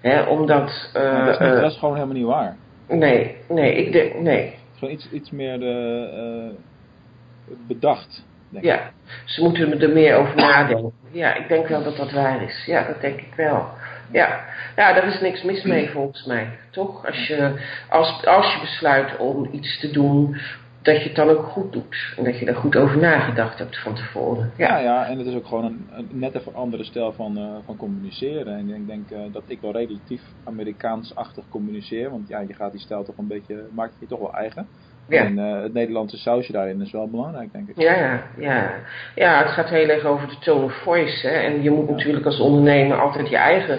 [0.00, 0.92] Hè, omdat...
[0.96, 2.56] Uh, dat, is niet, dat, is gewoon helemaal niet waar.
[2.88, 4.20] Nee, nee, ik denk...
[4.20, 4.54] Nee.
[4.78, 8.24] Gewoon iets, iets meer de, uh, bedacht
[8.60, 8.90] ja,
[9.24, 10.92] ze moeten er meer over nadenken.
[11.10, 12.64] Ja, ik denk wel dat dat waar is.
[12.66, 13.68] Ja, dat denk ik wel.
[14.10, 14.44] Ja,
[14.76, 16.48] ja daar is niks mis mee volgens mij.
[16.70, 17.06] Toch?
[17.06, 17.52] Als je,
[17.88, 20.36] als, als je besluit om iets te doen,
[20.82, 22.14] dat je het dan ook goed doet.
[22.16, 24.52] En dat je er goed over nagedacht hebt van tevoren.
[24.56, 27.44] Ja, ja, en het is ook gewoon een, een net even andere stijl van, uh,
[27.64, 28.56] van communiceren.
[28.56, 32.10] En ik denk uh, dat ik wel relatief Amerikaans-achtig communiceer.
[32.10, 34.66] Want ja, je gaat die stijl toch een beetje, maakt je toch wel eigen.
[35.08, 35.24] Ja.
[35.24, 37.80] En uh, het Nederlandse sausje daarin is wel belangrijk, denk ik.
[37.80, 38.70] Ja, ja.
[39.14, 41.28] ja, het gaat heel erg over de tone of voice.
[41.28, 41.34] Hè?
[41.34, 43.78] En je moet natuurlijk als ondernemer altijd je eigen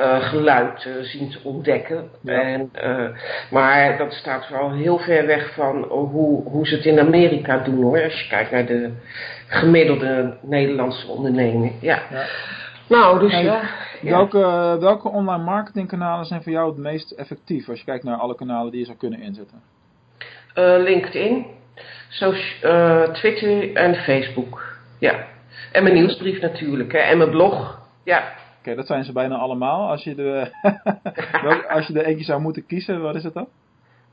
[0.00, 2.10] uh, geluid uh, zien te ontdekken.
[2.20, 2.42] Ja.
[2.42, 2.70] En,
[3.50, 7.82] maar dat staat wel heel ver weg van hoe, hoe ze het in Amerika doen
[7.82, 8.02] hoor.
[8.02, 8.90] Als je kijkt naar de
[9.46, 11.72] gemiddelde Nederlandse onderneming.
[11.80, 12.02] Ja.
[12.10, 12.24] ja.
[12.88, 13.60] Nou, dus ja.
[14.02, 18.34] Welke, welke online marketingkanalen zijn voor jou het meest effectief als je kijkt naar alle
[18.34, 19.75] kanalen die je zou kunnen inzetten?
[20.58, 21.46] Uh, LinkedIn,
[22.20, 24.76] uh, Twitter en Facebook.
[24.98, 25.26] Ja.
[25.72, 26.92] En mijn nieuwsbrief natuurlijk.
[26.92, 26.98] Hè.
[26.98, 27.80] En mijn blog.
[28.04, 28.32] Ja.
[28.58, 29.90] Oké, dat zijn ze bijna allemaal.
[29.90, 30.50] Als je, de,
[31.74, 33.48] als je er eentje zou moeten kiezen, wat is het dan?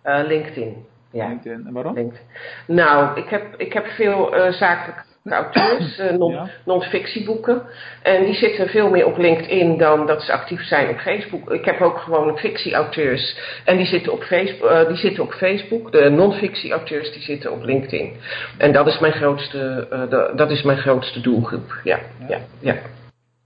[0.06, 0.86] Uh, LinkedIn.
[1.12, 1.27] Ja.
[1.27, 1.67] LinkedIn.
[1.67, 1.93] En waarom?
[1.93, 2.25] LinkedIn.
[2.67, 7.62] Nou, ik heb, ik heb veel zakelijk auteurs, uh, non-fictieboeken.
[8.02, 11.52] En die zitten veel meer op LinkedIn dan dat ze actief zijn op Facebook.
[11.52, 14.72] Ik heb ook gewoon fictie-auteurs en die zitten op Facebook.
[14.72, 15.92] Uh, die zitten op Facebook.
[15.92, 18.14] De non-fictie-auteurs die zitten op LinkedIn.
[18.58, 21.80] En dat is mijn grootste, uh, de, dat is mijn grootste doelgroep.
[21.84, 22.76] Ja, ja, ja.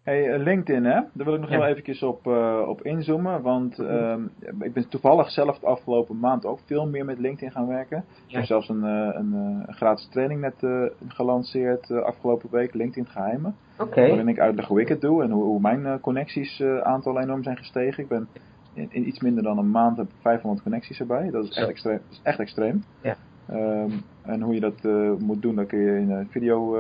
[0.08, 1.00] Hey, eh, LinkedIn, hè?
[1.14, 1.56] Daar wil ik nog ja.
[1.56, 3.42] heel eventjes op, uh, op inzoomen.
[3.42, 4.16] Want uh,
[4.60, 8.06] ik ben toevallig zelf de afgelopen maand ook veel meer met LinkedIn gaan werken.
[8.28, 13.56] Ik heb zelfs een, uh, een, gratis training net gelanceerd afgelopen week, LinkedIn Geheimen.
[13.78, 14.08] Okay.
[14.08, 17.58] Waarin ik uitleg hoe ik het doe en hoe, hoe mijn connecties aantal enorm zijn
[17.58, 18.04] gestegen.
[18.04, 18.28] Ik ben
[18.74, 21.30] in, in, iets minder dan een maand heb 500 connecties erbij.
[21.32, 22.00] Dat is echt extreem.
[22.08, 22.84] Dat is echt extreem.
[23.02, 23.16] Ja.
[23.52, 24.84] Um, en hoe je dat
[25.20, 26.78] moet doen, dat kun je in een video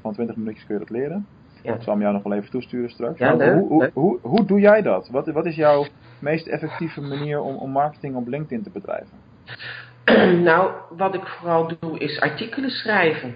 [0.00, 1.26] van 20 minuutjes kun je dat leren.
[1.62, 1.74] Ja.
[1.74, 3.18] Ik zal hem jou nog wel even toesturen straks.
[3.18, 5.08] Ja, hoe, hoe, hoe, hoe, doe jij dat?
[5.08, 5.86] Wat, wat is jouw
[6.18, 9.16] meest effectieve manier om, om marketing op LinkedIn te bedrijven?
[10.42, 13.34] Nou, wat ik vooral doe is artikelen schrijven.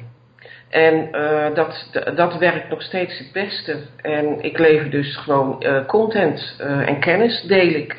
[0.69, 3.77] En uh, dat, dat werkt nog steeds het beste.
[4.03, 7.99] En ik lever dus gewoon uh, content uh, en kennis deel ik.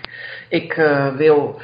[0.50, 0.74] Ik
[1.18, 1.62] wil,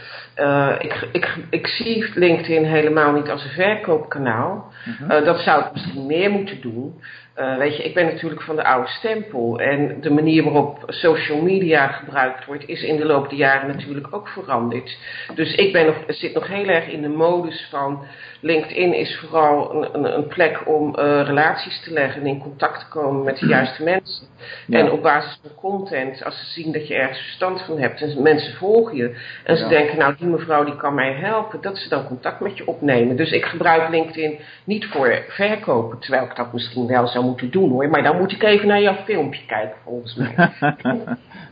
[0.80, 4.74] ik, ik, ik zie LinkedIn helemaal niet als een verkoopkanaal.
[4.86, 5.24] Mm -hmm.
[5.24, 7.02] dat zou ik misschien meer moeten doen.
[7.40, 9.60] Uh, weet je, ik ben natuurlijk van de oude stempel.
[9.60, 14.08] En de manier waarop social media gebruikt wordt, is in de loop der jaren natuurlijk
[14.12, 14.98] ook veranderd.
[15.36, 18.06] Dus ik ben nog, zit nog heel erg in de modus van.
[18.40, 22.80] LinkedIn is vooral een, een, een plek om uh, relaties te leggen en in contact
[22.80, 24.28] te komen met de juiste mensen.
[24.68, 24.80] Ja.
[24.80, 28.22] En op basis van content, als ze zien dat je ergens verstand van hebt en
[28.22, 29.16] mensen volgen je.
[29.44, 29.70] En ze ja.
[29.70, 33.16] denken, nou die mevrouw die kan mij helpen, dat ze dan contact met je opnemen.
[33.16, 37.70] Dus ik gebruik LinkedIn niet voor verkopen, terwijl ik dat misschien wel zou moeten doen
[37.70, 37.90] hoor.
[37.90, 40.34] Maar dan moet ik even naar jouw filmpje kijken volgens mij.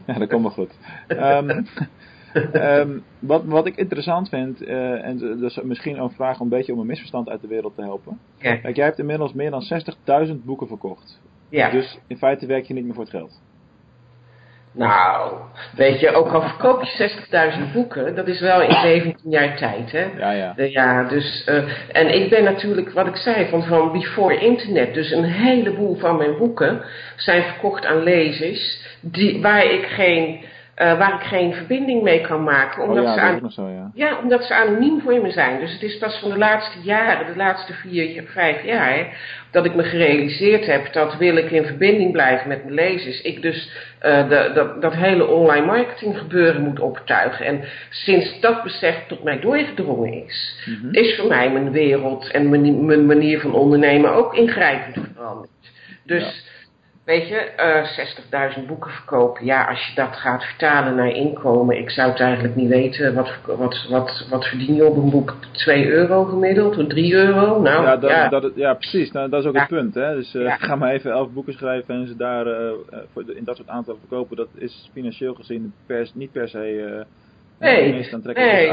[0.07, 0.71] ja, dat komt wel goed.
[1.07, 1.65] Um,
[2.53, 6.73] um, wat, wat ik interessant vind, uh, en dus misschien een vraag om een beetje
[6.73, 8.19] om een misverstand uit de wereld te helpen.
[8.37, 8.55] Ja.
[8.55, 9.63] Kijk, jij hebt inmiddels meer dan
[10.27, 11.19] 60.000 boeken verkocht.
[11.51, 11.69] Ja.
[11.69, 13.41] Dus in feite werk je niet meer voor het geld.
[14.73, 15.33] Nou,
[15.75, 17.09] weet je, ook al verkoop je
[17.67, 20.05] 60.000 boeken, dat is wel in 17 jaar tijd, hè?
[20.17, 20.53] Ja, ja.
[20.55, 24.93] Ja, dus, uh, en ik ben natuurlijk, wat ik zei, van, van before internet.
[24.93, 26.81] Dus een heleboel van mijn boeken
[27.15, 30.43] zijn verkocht aan lezers die, waar ik geen
[30.81, 32.83] uh, waar ik geen verbinding mee kan maken.
[32.83, 33.51] Omdat, oh ja, ze aan...
[33.51, 33.91] zo, ja.
[33.93, 35.59] Ja, omdat ze anoniem voor me zijn.
[35.59, 39.17] Dus het is pas van de laatste jaren, de laatste vier, vijf jaar,
[39.51, 43.41] dat ik me gerealiseerd heb dat wil ik in verbinding blijven met mijn lezers, ik
[43.41, 43.71] dus
[44.05, 47.45] uh, de, dat, dat hele online marketing gebeuren moet optuigen.
[47.45, 50.93] En sinds dat besef tot mij doorgedrongen is, mm -hmm.
[50.93, 55.49] is voor mij mijn wereld en mijn, mijn manier van ondernemen ook ingrijpend veranderd.
[56.03, 56.49] Dus
[57.05, 59.45] weet je, eh 60.000 boeken verkopen.
[59.45, 63.13] Ja, als je dat gaat vertalen naar inkomen, ik zou het eigenlijk niet weten.
[63.13, 65.35] Wat, wat, wat, wat verdien je op een boek?
[65.51, 66.77] 2 euro gemiddeld?
[66.77, 67.61] Of 3 euro?
[67.61, 68.29] Nou, ja, dat, ja.
[68.29, 69.11] Dat, ja, precies.
[69.11, 69.59] Nou, dat is ook Ja.
[69.59, 69.95] het punt.
[69.95, 70.15] Hè?
[70.15, 73.55] Dus eh, ga maar even elf boeken schrijven en ze daar eh, eh, in dat
[73.55, 74.37] soort aantallen verkopen.
[74.37, 76.59] Dat is financieel gezien per, niet per se
[76.97, 77.05] eh
[77.59, 78.09] Nee, nee.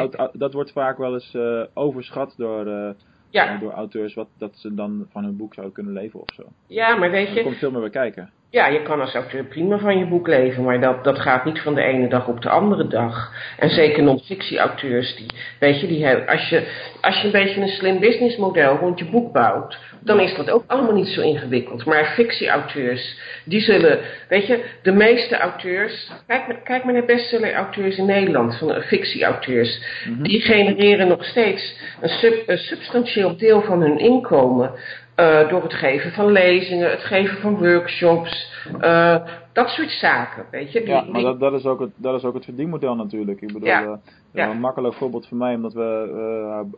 [0.00, 2.90] Dus dat wordt vaak wel eens eh, overschat door, eh,
[3.30, 6.42] ja, door auteurs, wat, dat ze dan van hun boek zouden kunnen leven of zo.
[6.66, 8.30] ja, maar weet Er je, komt veel meer bij kijken.
[8.50, 11.60] Ja, je kan als auteur prima van je boek leven, maar dat, dat gaat niet
[11.60, 13.32] van de ene dag op de andere dag.
[13.58, 15.26] En zeker non-fictie-auteurs, die,
[15.58, 16.62] weet je, die hebben, als, je,
[17.00, 20.64] als je een beetje een slim businessmodel rond je boek bouwt, dan is dat ook
[20.66, 21.84] allemaal niet zo ingewikkeld.
[21.84, 27.96] Maar fictie-auteurs, die zullen, weet je, de meeste auteurs, kijk, maar- kijk maar naar bestseller-auteurs
[27.96, 29.82] in Nederland, van eh, fictie-auteurs,
[30.22, 34.72] die genereren nog steeds een, sub, een substantieel deel van hun inkomen
[35.18, 39.16] eh, door het geven van lezingen, het geven van workshops, eh,
[39.52, 40.78] dat soort zaken, weet je.
[40.80, 43.40] Die, Ja, maar dat, dat, is ook het, dat is ook het verdienmodel natuurlijk.
[43.40, 43.82] Ik bedoel, Ja.
[43.82, 43.92] eh,
[44.32, 44.50] Ja.
[44.50, 46.10] een makkelijk voorbeeld voor mij, omdat we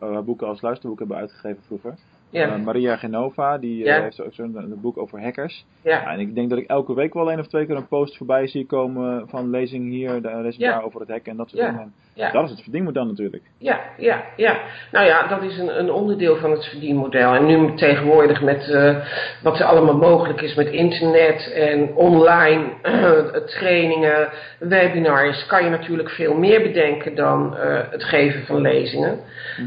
[0.00, 1.94] haar, haar boeken als luisterboek hebben uitgegeven vroeger.
[2.30, 5.64] Ja, Eh, Maria Genova, die eh, heeft ook zo'n boek over hackers.
[5.82, 8.16] ja, en ik denk dat ik elke week wel één of twee keer een post
[8.16, 11.62] voorbij zie komen van lezing hier, de lezing daar over het hacken en dat soort
[11.62, 11.70] Ja.
[11.70, 11.92] dingen.
[12.32, 13.42] Dat is het verdienmodel natuurlijk.
[13.58, 14.60] Ja, ja, ja.
[14.92, 17.34] Nou ja, dat is een, een onderdeel van het verdienmodel.
[17.34, 18.96] En nu tegenwoordig met eh,
[19.42, 22.64] wat er allemaal mogelijk is met internet en online
[23.58, 27.54] trainingen, webinars, kan je natuurlijk veel meer bedenken dan
[27.90, 29.18] het geven van lezingen.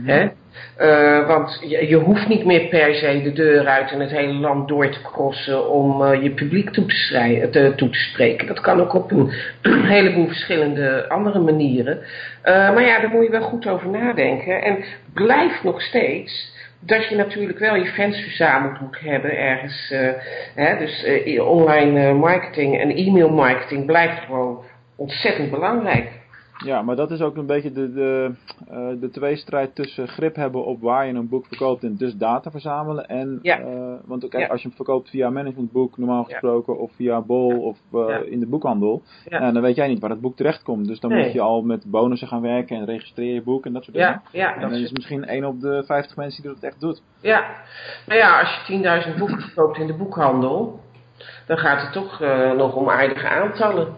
[0.04, 0.28] Hè?
[0.78, 4.34] Eh, want je, je hoeft niet meer per se de deur uit en het hele
[4.34, 6.86] land door te crossen om eh, je publiek toe
[7.52, 8.48] te, toe te spreken.
[8.48, 9.32] Dat kan ook op een
[9.96, 12.00] heleboel verschillende andere manieren.
[12.42, 14.62] Eh, maar ja, daar moet je wel goed over nadenken.
[14.62, 14.84] En
[15.14, 19.94] blijft nog steeds dat je natuurlijk wel je fans verzameld moet hebben ergens.
[20.56, 21.06] hè, dus
[21.40, 24.64] online marketing en e-mail marketing blijft gewoon
[24.96, 26.08] ontzettend belangrijk.
[26.64, 28.32] Ja, maar dat is ook een beetje de, de,
[28.68, 32.52] eh, de tweestrijd tussen grip hebben op waar je een boek verkoopt en dus data
[32.52, 33.08] verzamelen.
[33.08, 33.60] En, Ja.
[33.60, 34.50] eh, want kijk, Ja.
[34.50, 36.24] als je hem verkoopt via managementboek normaal Ja.
[36.24, 40.22] gesproken of via Bol of eh, in de boekhandel, dan weet jij niet waar het
[40.22, 40.88] boek terechtkomt.
[40.88, 41.24] Dus dan Nee.
[41.24, 44.22] moet je al met bonussen gaan werken en registreer je boek en dat soort dingen.
[44.32, 47.02] En dat dan is het misschien één op de 50 mensen die dat echt doet.
[47.22, 47.46] Ja,
[48.08, 50.80] nou ja, als je 10.000 boeken verkoopt in de boekhandel,
[51.48, 53.96] dan gaat het toch eh, nog om aardige aantallen.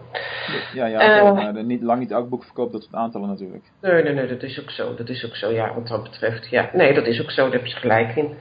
[0.72, 1.32] Ja, ja, Eh.
[1.34, 3.64] maar niet, lang niet elk boek verkoopt dat soort aantallen natuurlijk.
[3.80, 4.94] Nee, nee, nee, dat is ook zo.
[4.94, 6.48] Dat is ook zo, ja, wat dat betreft.
[6.50, 8.34] Ja, nee, dat is ook zo, daar heb je gelijk in.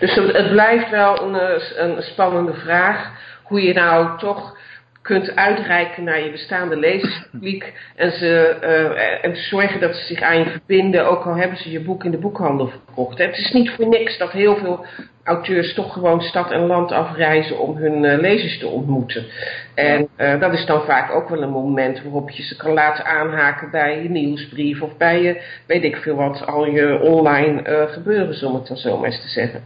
[0.00, 3.10] Dus het, het blijft wel een, eh, een spannende vraag
[3.42, 4.56] hoe je nou toch
[5.02, 10.38] kunt uitreiken naar je bestaande lezerspubliek en, ze, eh, en zorgen dat ze zich aan
[10.38, 13.18] je verbinden, ook al hebben ze je boek in de boekhandel verkocht.
[13.18, 14.86] Het is niet voor niks dat heel veel
[15.24, 19.26] auteurs toch gewoon stad en land afreizen om hun eh, lezers te ontmoeten.
[19.74, 23.04] En eh, dat is dan vaak ook wel een moment waarop je ze kan laten
[23.04, 28.46] aanhaken bij je nieuwsbrief of bij je, weet ik veel wat, al je online gebeuren,
[28.48, 29.62] om het dan zo maar eens te zeggen.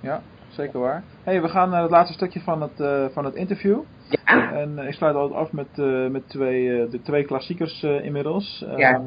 [0.00, 0.22] Ja,
[0.54, 1.02] zeker waar.
[1.22, 3.78] hey, we gaan naar het laatste stukje van het, eh, van het interview.
[4.08, 8.64] Ja, En eh, ik sluit altijd af met, eh, met twee, de twee klassiekers inmiddels.
[8.76, 8.94] Ja.
[8.94, 9.02] Ehm,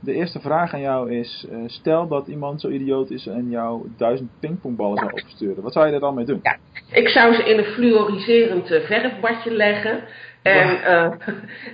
[0.00, 4.30] de eerste vraag aan jou is: stel dat iemand zo idioot is en jou duizend
[4.40, 5.62] pingpongballen zou opsturen.
[5.62, 6.40] Wat zou je er dan mee doen?
[6.42, 6.56] Ja.
[6.90, 10.02] ik zou ze in een fluoriserend verfbadje leggen.
[10.48, 11.04] En, eh,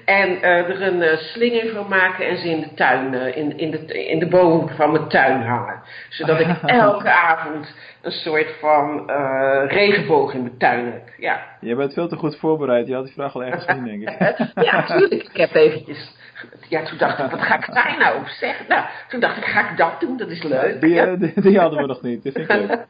[0.20, 3.70] en eh, er een eh, slinger van maken en ze in de tuin, in, in,
[3.70, 5.82] de, in de boom van mijn tuin hangen.
[6.08, 9.10] Zodat ik elke avond een soort van
[9.68, 11.08] regenboog in mijn tuin heb.
[11.18, 11.40] Ja.
[11.60, 12.86] Je bent veel te goed voorbereid.
[12.86, 14.36] Je had die vraag al ergens gezien, denk ik.
[14.64, 15.22] ja, tuurlijk.
[15.22, 16.22] Ik heb eventjes...
[16.68, 18.66] Ja, toen dacht ik, wat ga ik daar nou op zeggen?
[18.68, 20.16] Nou, toen dacht ik, ga ik dat doen?
[20.16, 20.80] Dat is leuk.
[20.80, 21.16] Die, Ja.
[21.16, 22.24] die, die hadden we nog niet.
[22.24, 22.86] Dat vind ik leuk.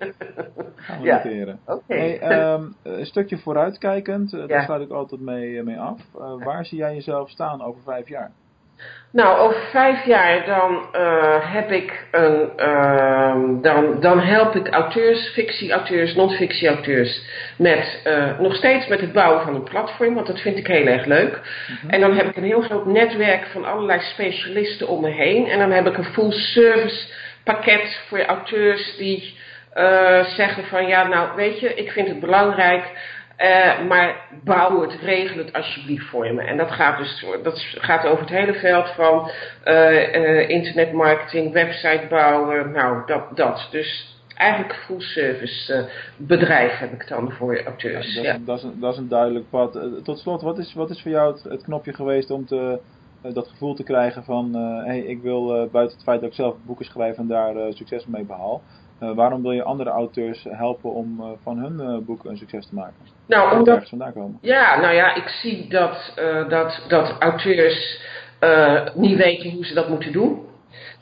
[0.77, 1.17] Gaan we Ja.
[1.17, 1.61] noteren.
[1.87, 6.01] Hey, ehm, een stukje vooruitkijkend, daar sluit ik altijd mee, eh, mee af.
[6.15, 8.31] Eh, waar zie jij jezelf staan over vijf jaar?
[9.13, 15.29] Nou, over vijf jaar dan eh, heb ik een, ehm, dan, dan help ik auteurs,
[15.29, 17.23] fictie-auteurs, non-fictie-auteurs
[17.59, 20.87] met eh, nog steeds met het bouwen van een platform, want dat vind ik heel
[20.87, 21.41] erg leuk.
[21.89, 25.47] En dan heb ik een heel groot netwerk van allerlei specialisten om me heen.
[25.47, 27.13] En dan heb ik een full service
[27.45, 29.37] pakket voor auteurs die
[30.37, 32.85] zeggen van ja, nou weet je, ik vind het belangrijk.
[33.37, 36.43] Eh, maar bouw het, regel het alsjeblieft voor me.
[36.43, 39.31] En dat gaat dus dat gaat over het hele veld van
[39.65, 43.69] eh, internetmarketing, website bouwen, nou dat, dat.
[43.71, 48.15] Dus eigenlijk full service bedrijf heb ik dan voor auteurs.
[48.15, 49.79] dat, Ja, is, dat, is een, dat is een duidelijk pad.
[50.05, 52.81] Tot slot, wat is, wat is voor jou het, het knopje geweest om te,
[53.23, 54.55] dat gevoel te krijgen van...
[54.55, 58.07] hé, hey, ik wil buiten het feit dat ik zelf boeken schrijf en daar succes
[58.07, 58.63] mee behaal...
[59.15, 62.95] waarom wil je andere auteurs helpen om van hun boek een succes te maken?
[63.27, 64.39] Nou, omdat, ergens vandaan komen.
[64.41, 68.01] ja, nou ja, ik zie dat, eh, dat, dat auteurs
[68.39, 70.43] eh, niet weten hoe ze dat moeten doen.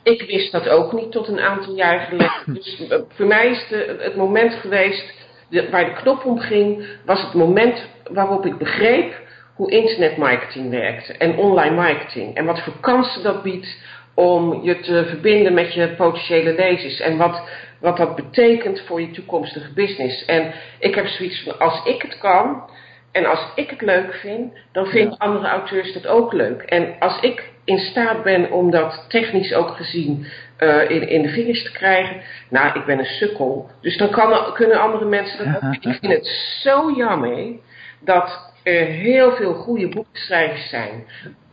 [0.03, 2.31] Ik wist dat ook niet tot een aantal jaar geleden.
[2.63, 5.13] Dus eh, voor mij is de, het moment geweest
[5.49, 9.21] de, waar de knop om ging, was het moment waarop ik begreep
[9.55, 12.35] hoe internetmarketing werkte en online marketing.
[12.35, 13.77] En wat voor kansen dat biedt
[14.13, 16.99] om je te verbinden met je potentiële lezers.
[16.99, 17.41] En wat,
[17.83, 20.25] wat dat betekent voor je toekomstige business.
[20.25, 22.69] En ik heb zoiets van, als ik het kan
[23.11, 26.61] en als ik het leuk vind, dan vinden andere auteurs dat ook leuk.
[26.61, 30.25] En als ik in staat ben om dat technisch ook gezien
[30.57, 33.69] eh, in, in de vingers te krijgen, nou, ik ben een sukkel.
[33.81, 35.73] Dus dan kan, kunnen andere mensen dat ook.
[35.73, 36.27] Ik vind het
[36.61, 37.51] zo jammer
[37.99, 41.07] dat er heel veel goede boekschrijvers zijn.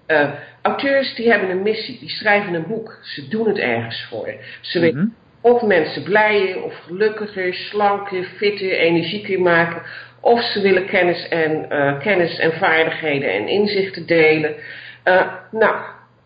[0.07, 0.31] Uh,
[0.63, 2.99] auteurs die hebben een missie, die schrijven een boek.
[3.03, 4.35] Ze doen het ergens voor.
[4.61, 5.09] Ze willen Mhm.
[5.41, 9.83] Of mensen blijer of gelukkiger, slanker, fitter, energieker maken.
[10.21, 14.55] Of ze willen kennis en, eh, kennis en vaardigheden en inzichten delen.
[15.03, 15.77] Eh, nou,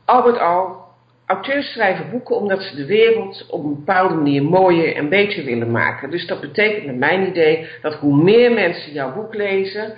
[0.05, 0.83] al met al,
[1.27, 5.71] auteurs schrijven boeken omdat ze de wereld op een bepaalde manier mooier en beter willen
[5.71, 6.11] maken.
[6.11, 9.95] Dus dat betekent naar mijn idee dat hoe meer mensen jouw boek lezen,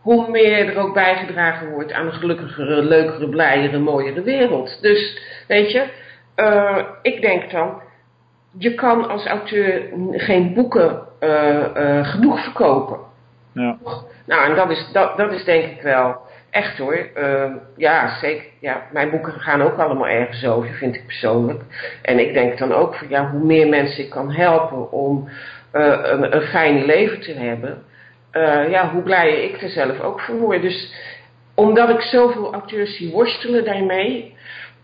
[0.00, 4.78] hoe meer er ook bijgedragen wordt aan een gelukkigere, leukere, blijere, mooiere wereld.
[4.80, 5.84] Dus, weet je,
[6.34, 7.82] eh, ik denk dan,
[8.58, 12.98] je kan als auteur geen boeken eh, eh, genoeg verkopen.
[13.52, 13.76] Ja.
[14.26, 16.16] Nou, en dat is, dat, dat is denk ik wel
[16.50, 17.08] echt hoor.
[17.14, 18.44] Eh, ja, zeker.
[18.60, 21.62] Ja, mijn boeken gaan ook allemaal ergens over, vind ik persoonlijk.
[22.02, 25.28] En ik denk dan ook van ja, hoe meer mensen ik kan helpen om
[25.72, 27.82] een, een fijn leven te hebben,
[28.70, 30.62] ja, hoe blijer ik er zelf ook van word.
[30.62, 30.94] Dus
[31.54, 34.34] omdat ik zoveel auteurs zie worstelen daarmee.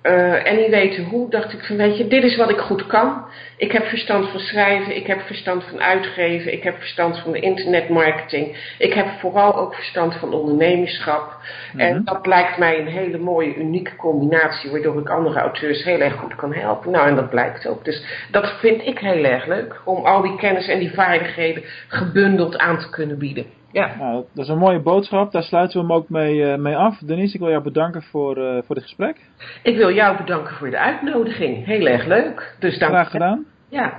[0.02, 2.86] Eh, en niet weten hoe, dacht ik van weet je, dit is wat ik goed
[2.86, 3.24] kan.
[3.56, 7.40] Ik heb verstand van schrijven, ik heb verstand van uitgeven, ik heb verstand van de
[7.40, 8.74] internetmarketing.
[8.78, 11.36] Ik heb vooral ook verstand van ondernemerschap.
[11.76, 16.14] En dat lijkt mij een hele mooie, unieke combinatie, waardoor ik andere auteurs heel erg
[16.14, 16.90] goed kan helpen.
[16.90, 17.84] Nou, en dat blijkt ook.
[17.84, 22.58] Dus dat vind ik heel erg leuk, om al die kennis en die vaardigheden gebundeld
[22.58, 23.59] aan te kunnen bieden.
[23.72, 23.96] Ja.
[23.98, 25.32] Nou, dat- dat is een mooie boodschap.
[25.32, 26.98] Daar sluiten we hem ook mee, eh, mee af.
[26.98, 29.16] Denise, ik wil jou bedanken voor, eh, voor dit gesprek.
[29.62, 31.64] Ik wil jou bedanken voor de uitnodiging.
[31.66, 32.56] Heel erg leuk.
[32.58, 33.44] Dus dank Graag gedaan.
[33.68, 33.98] Ja.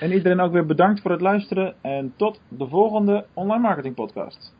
[0.00, 1.74] En iedereen ook weer bedankt voor het luisteren.
[1.82, 4.54] En tot de volgende Online Marketing Podcast.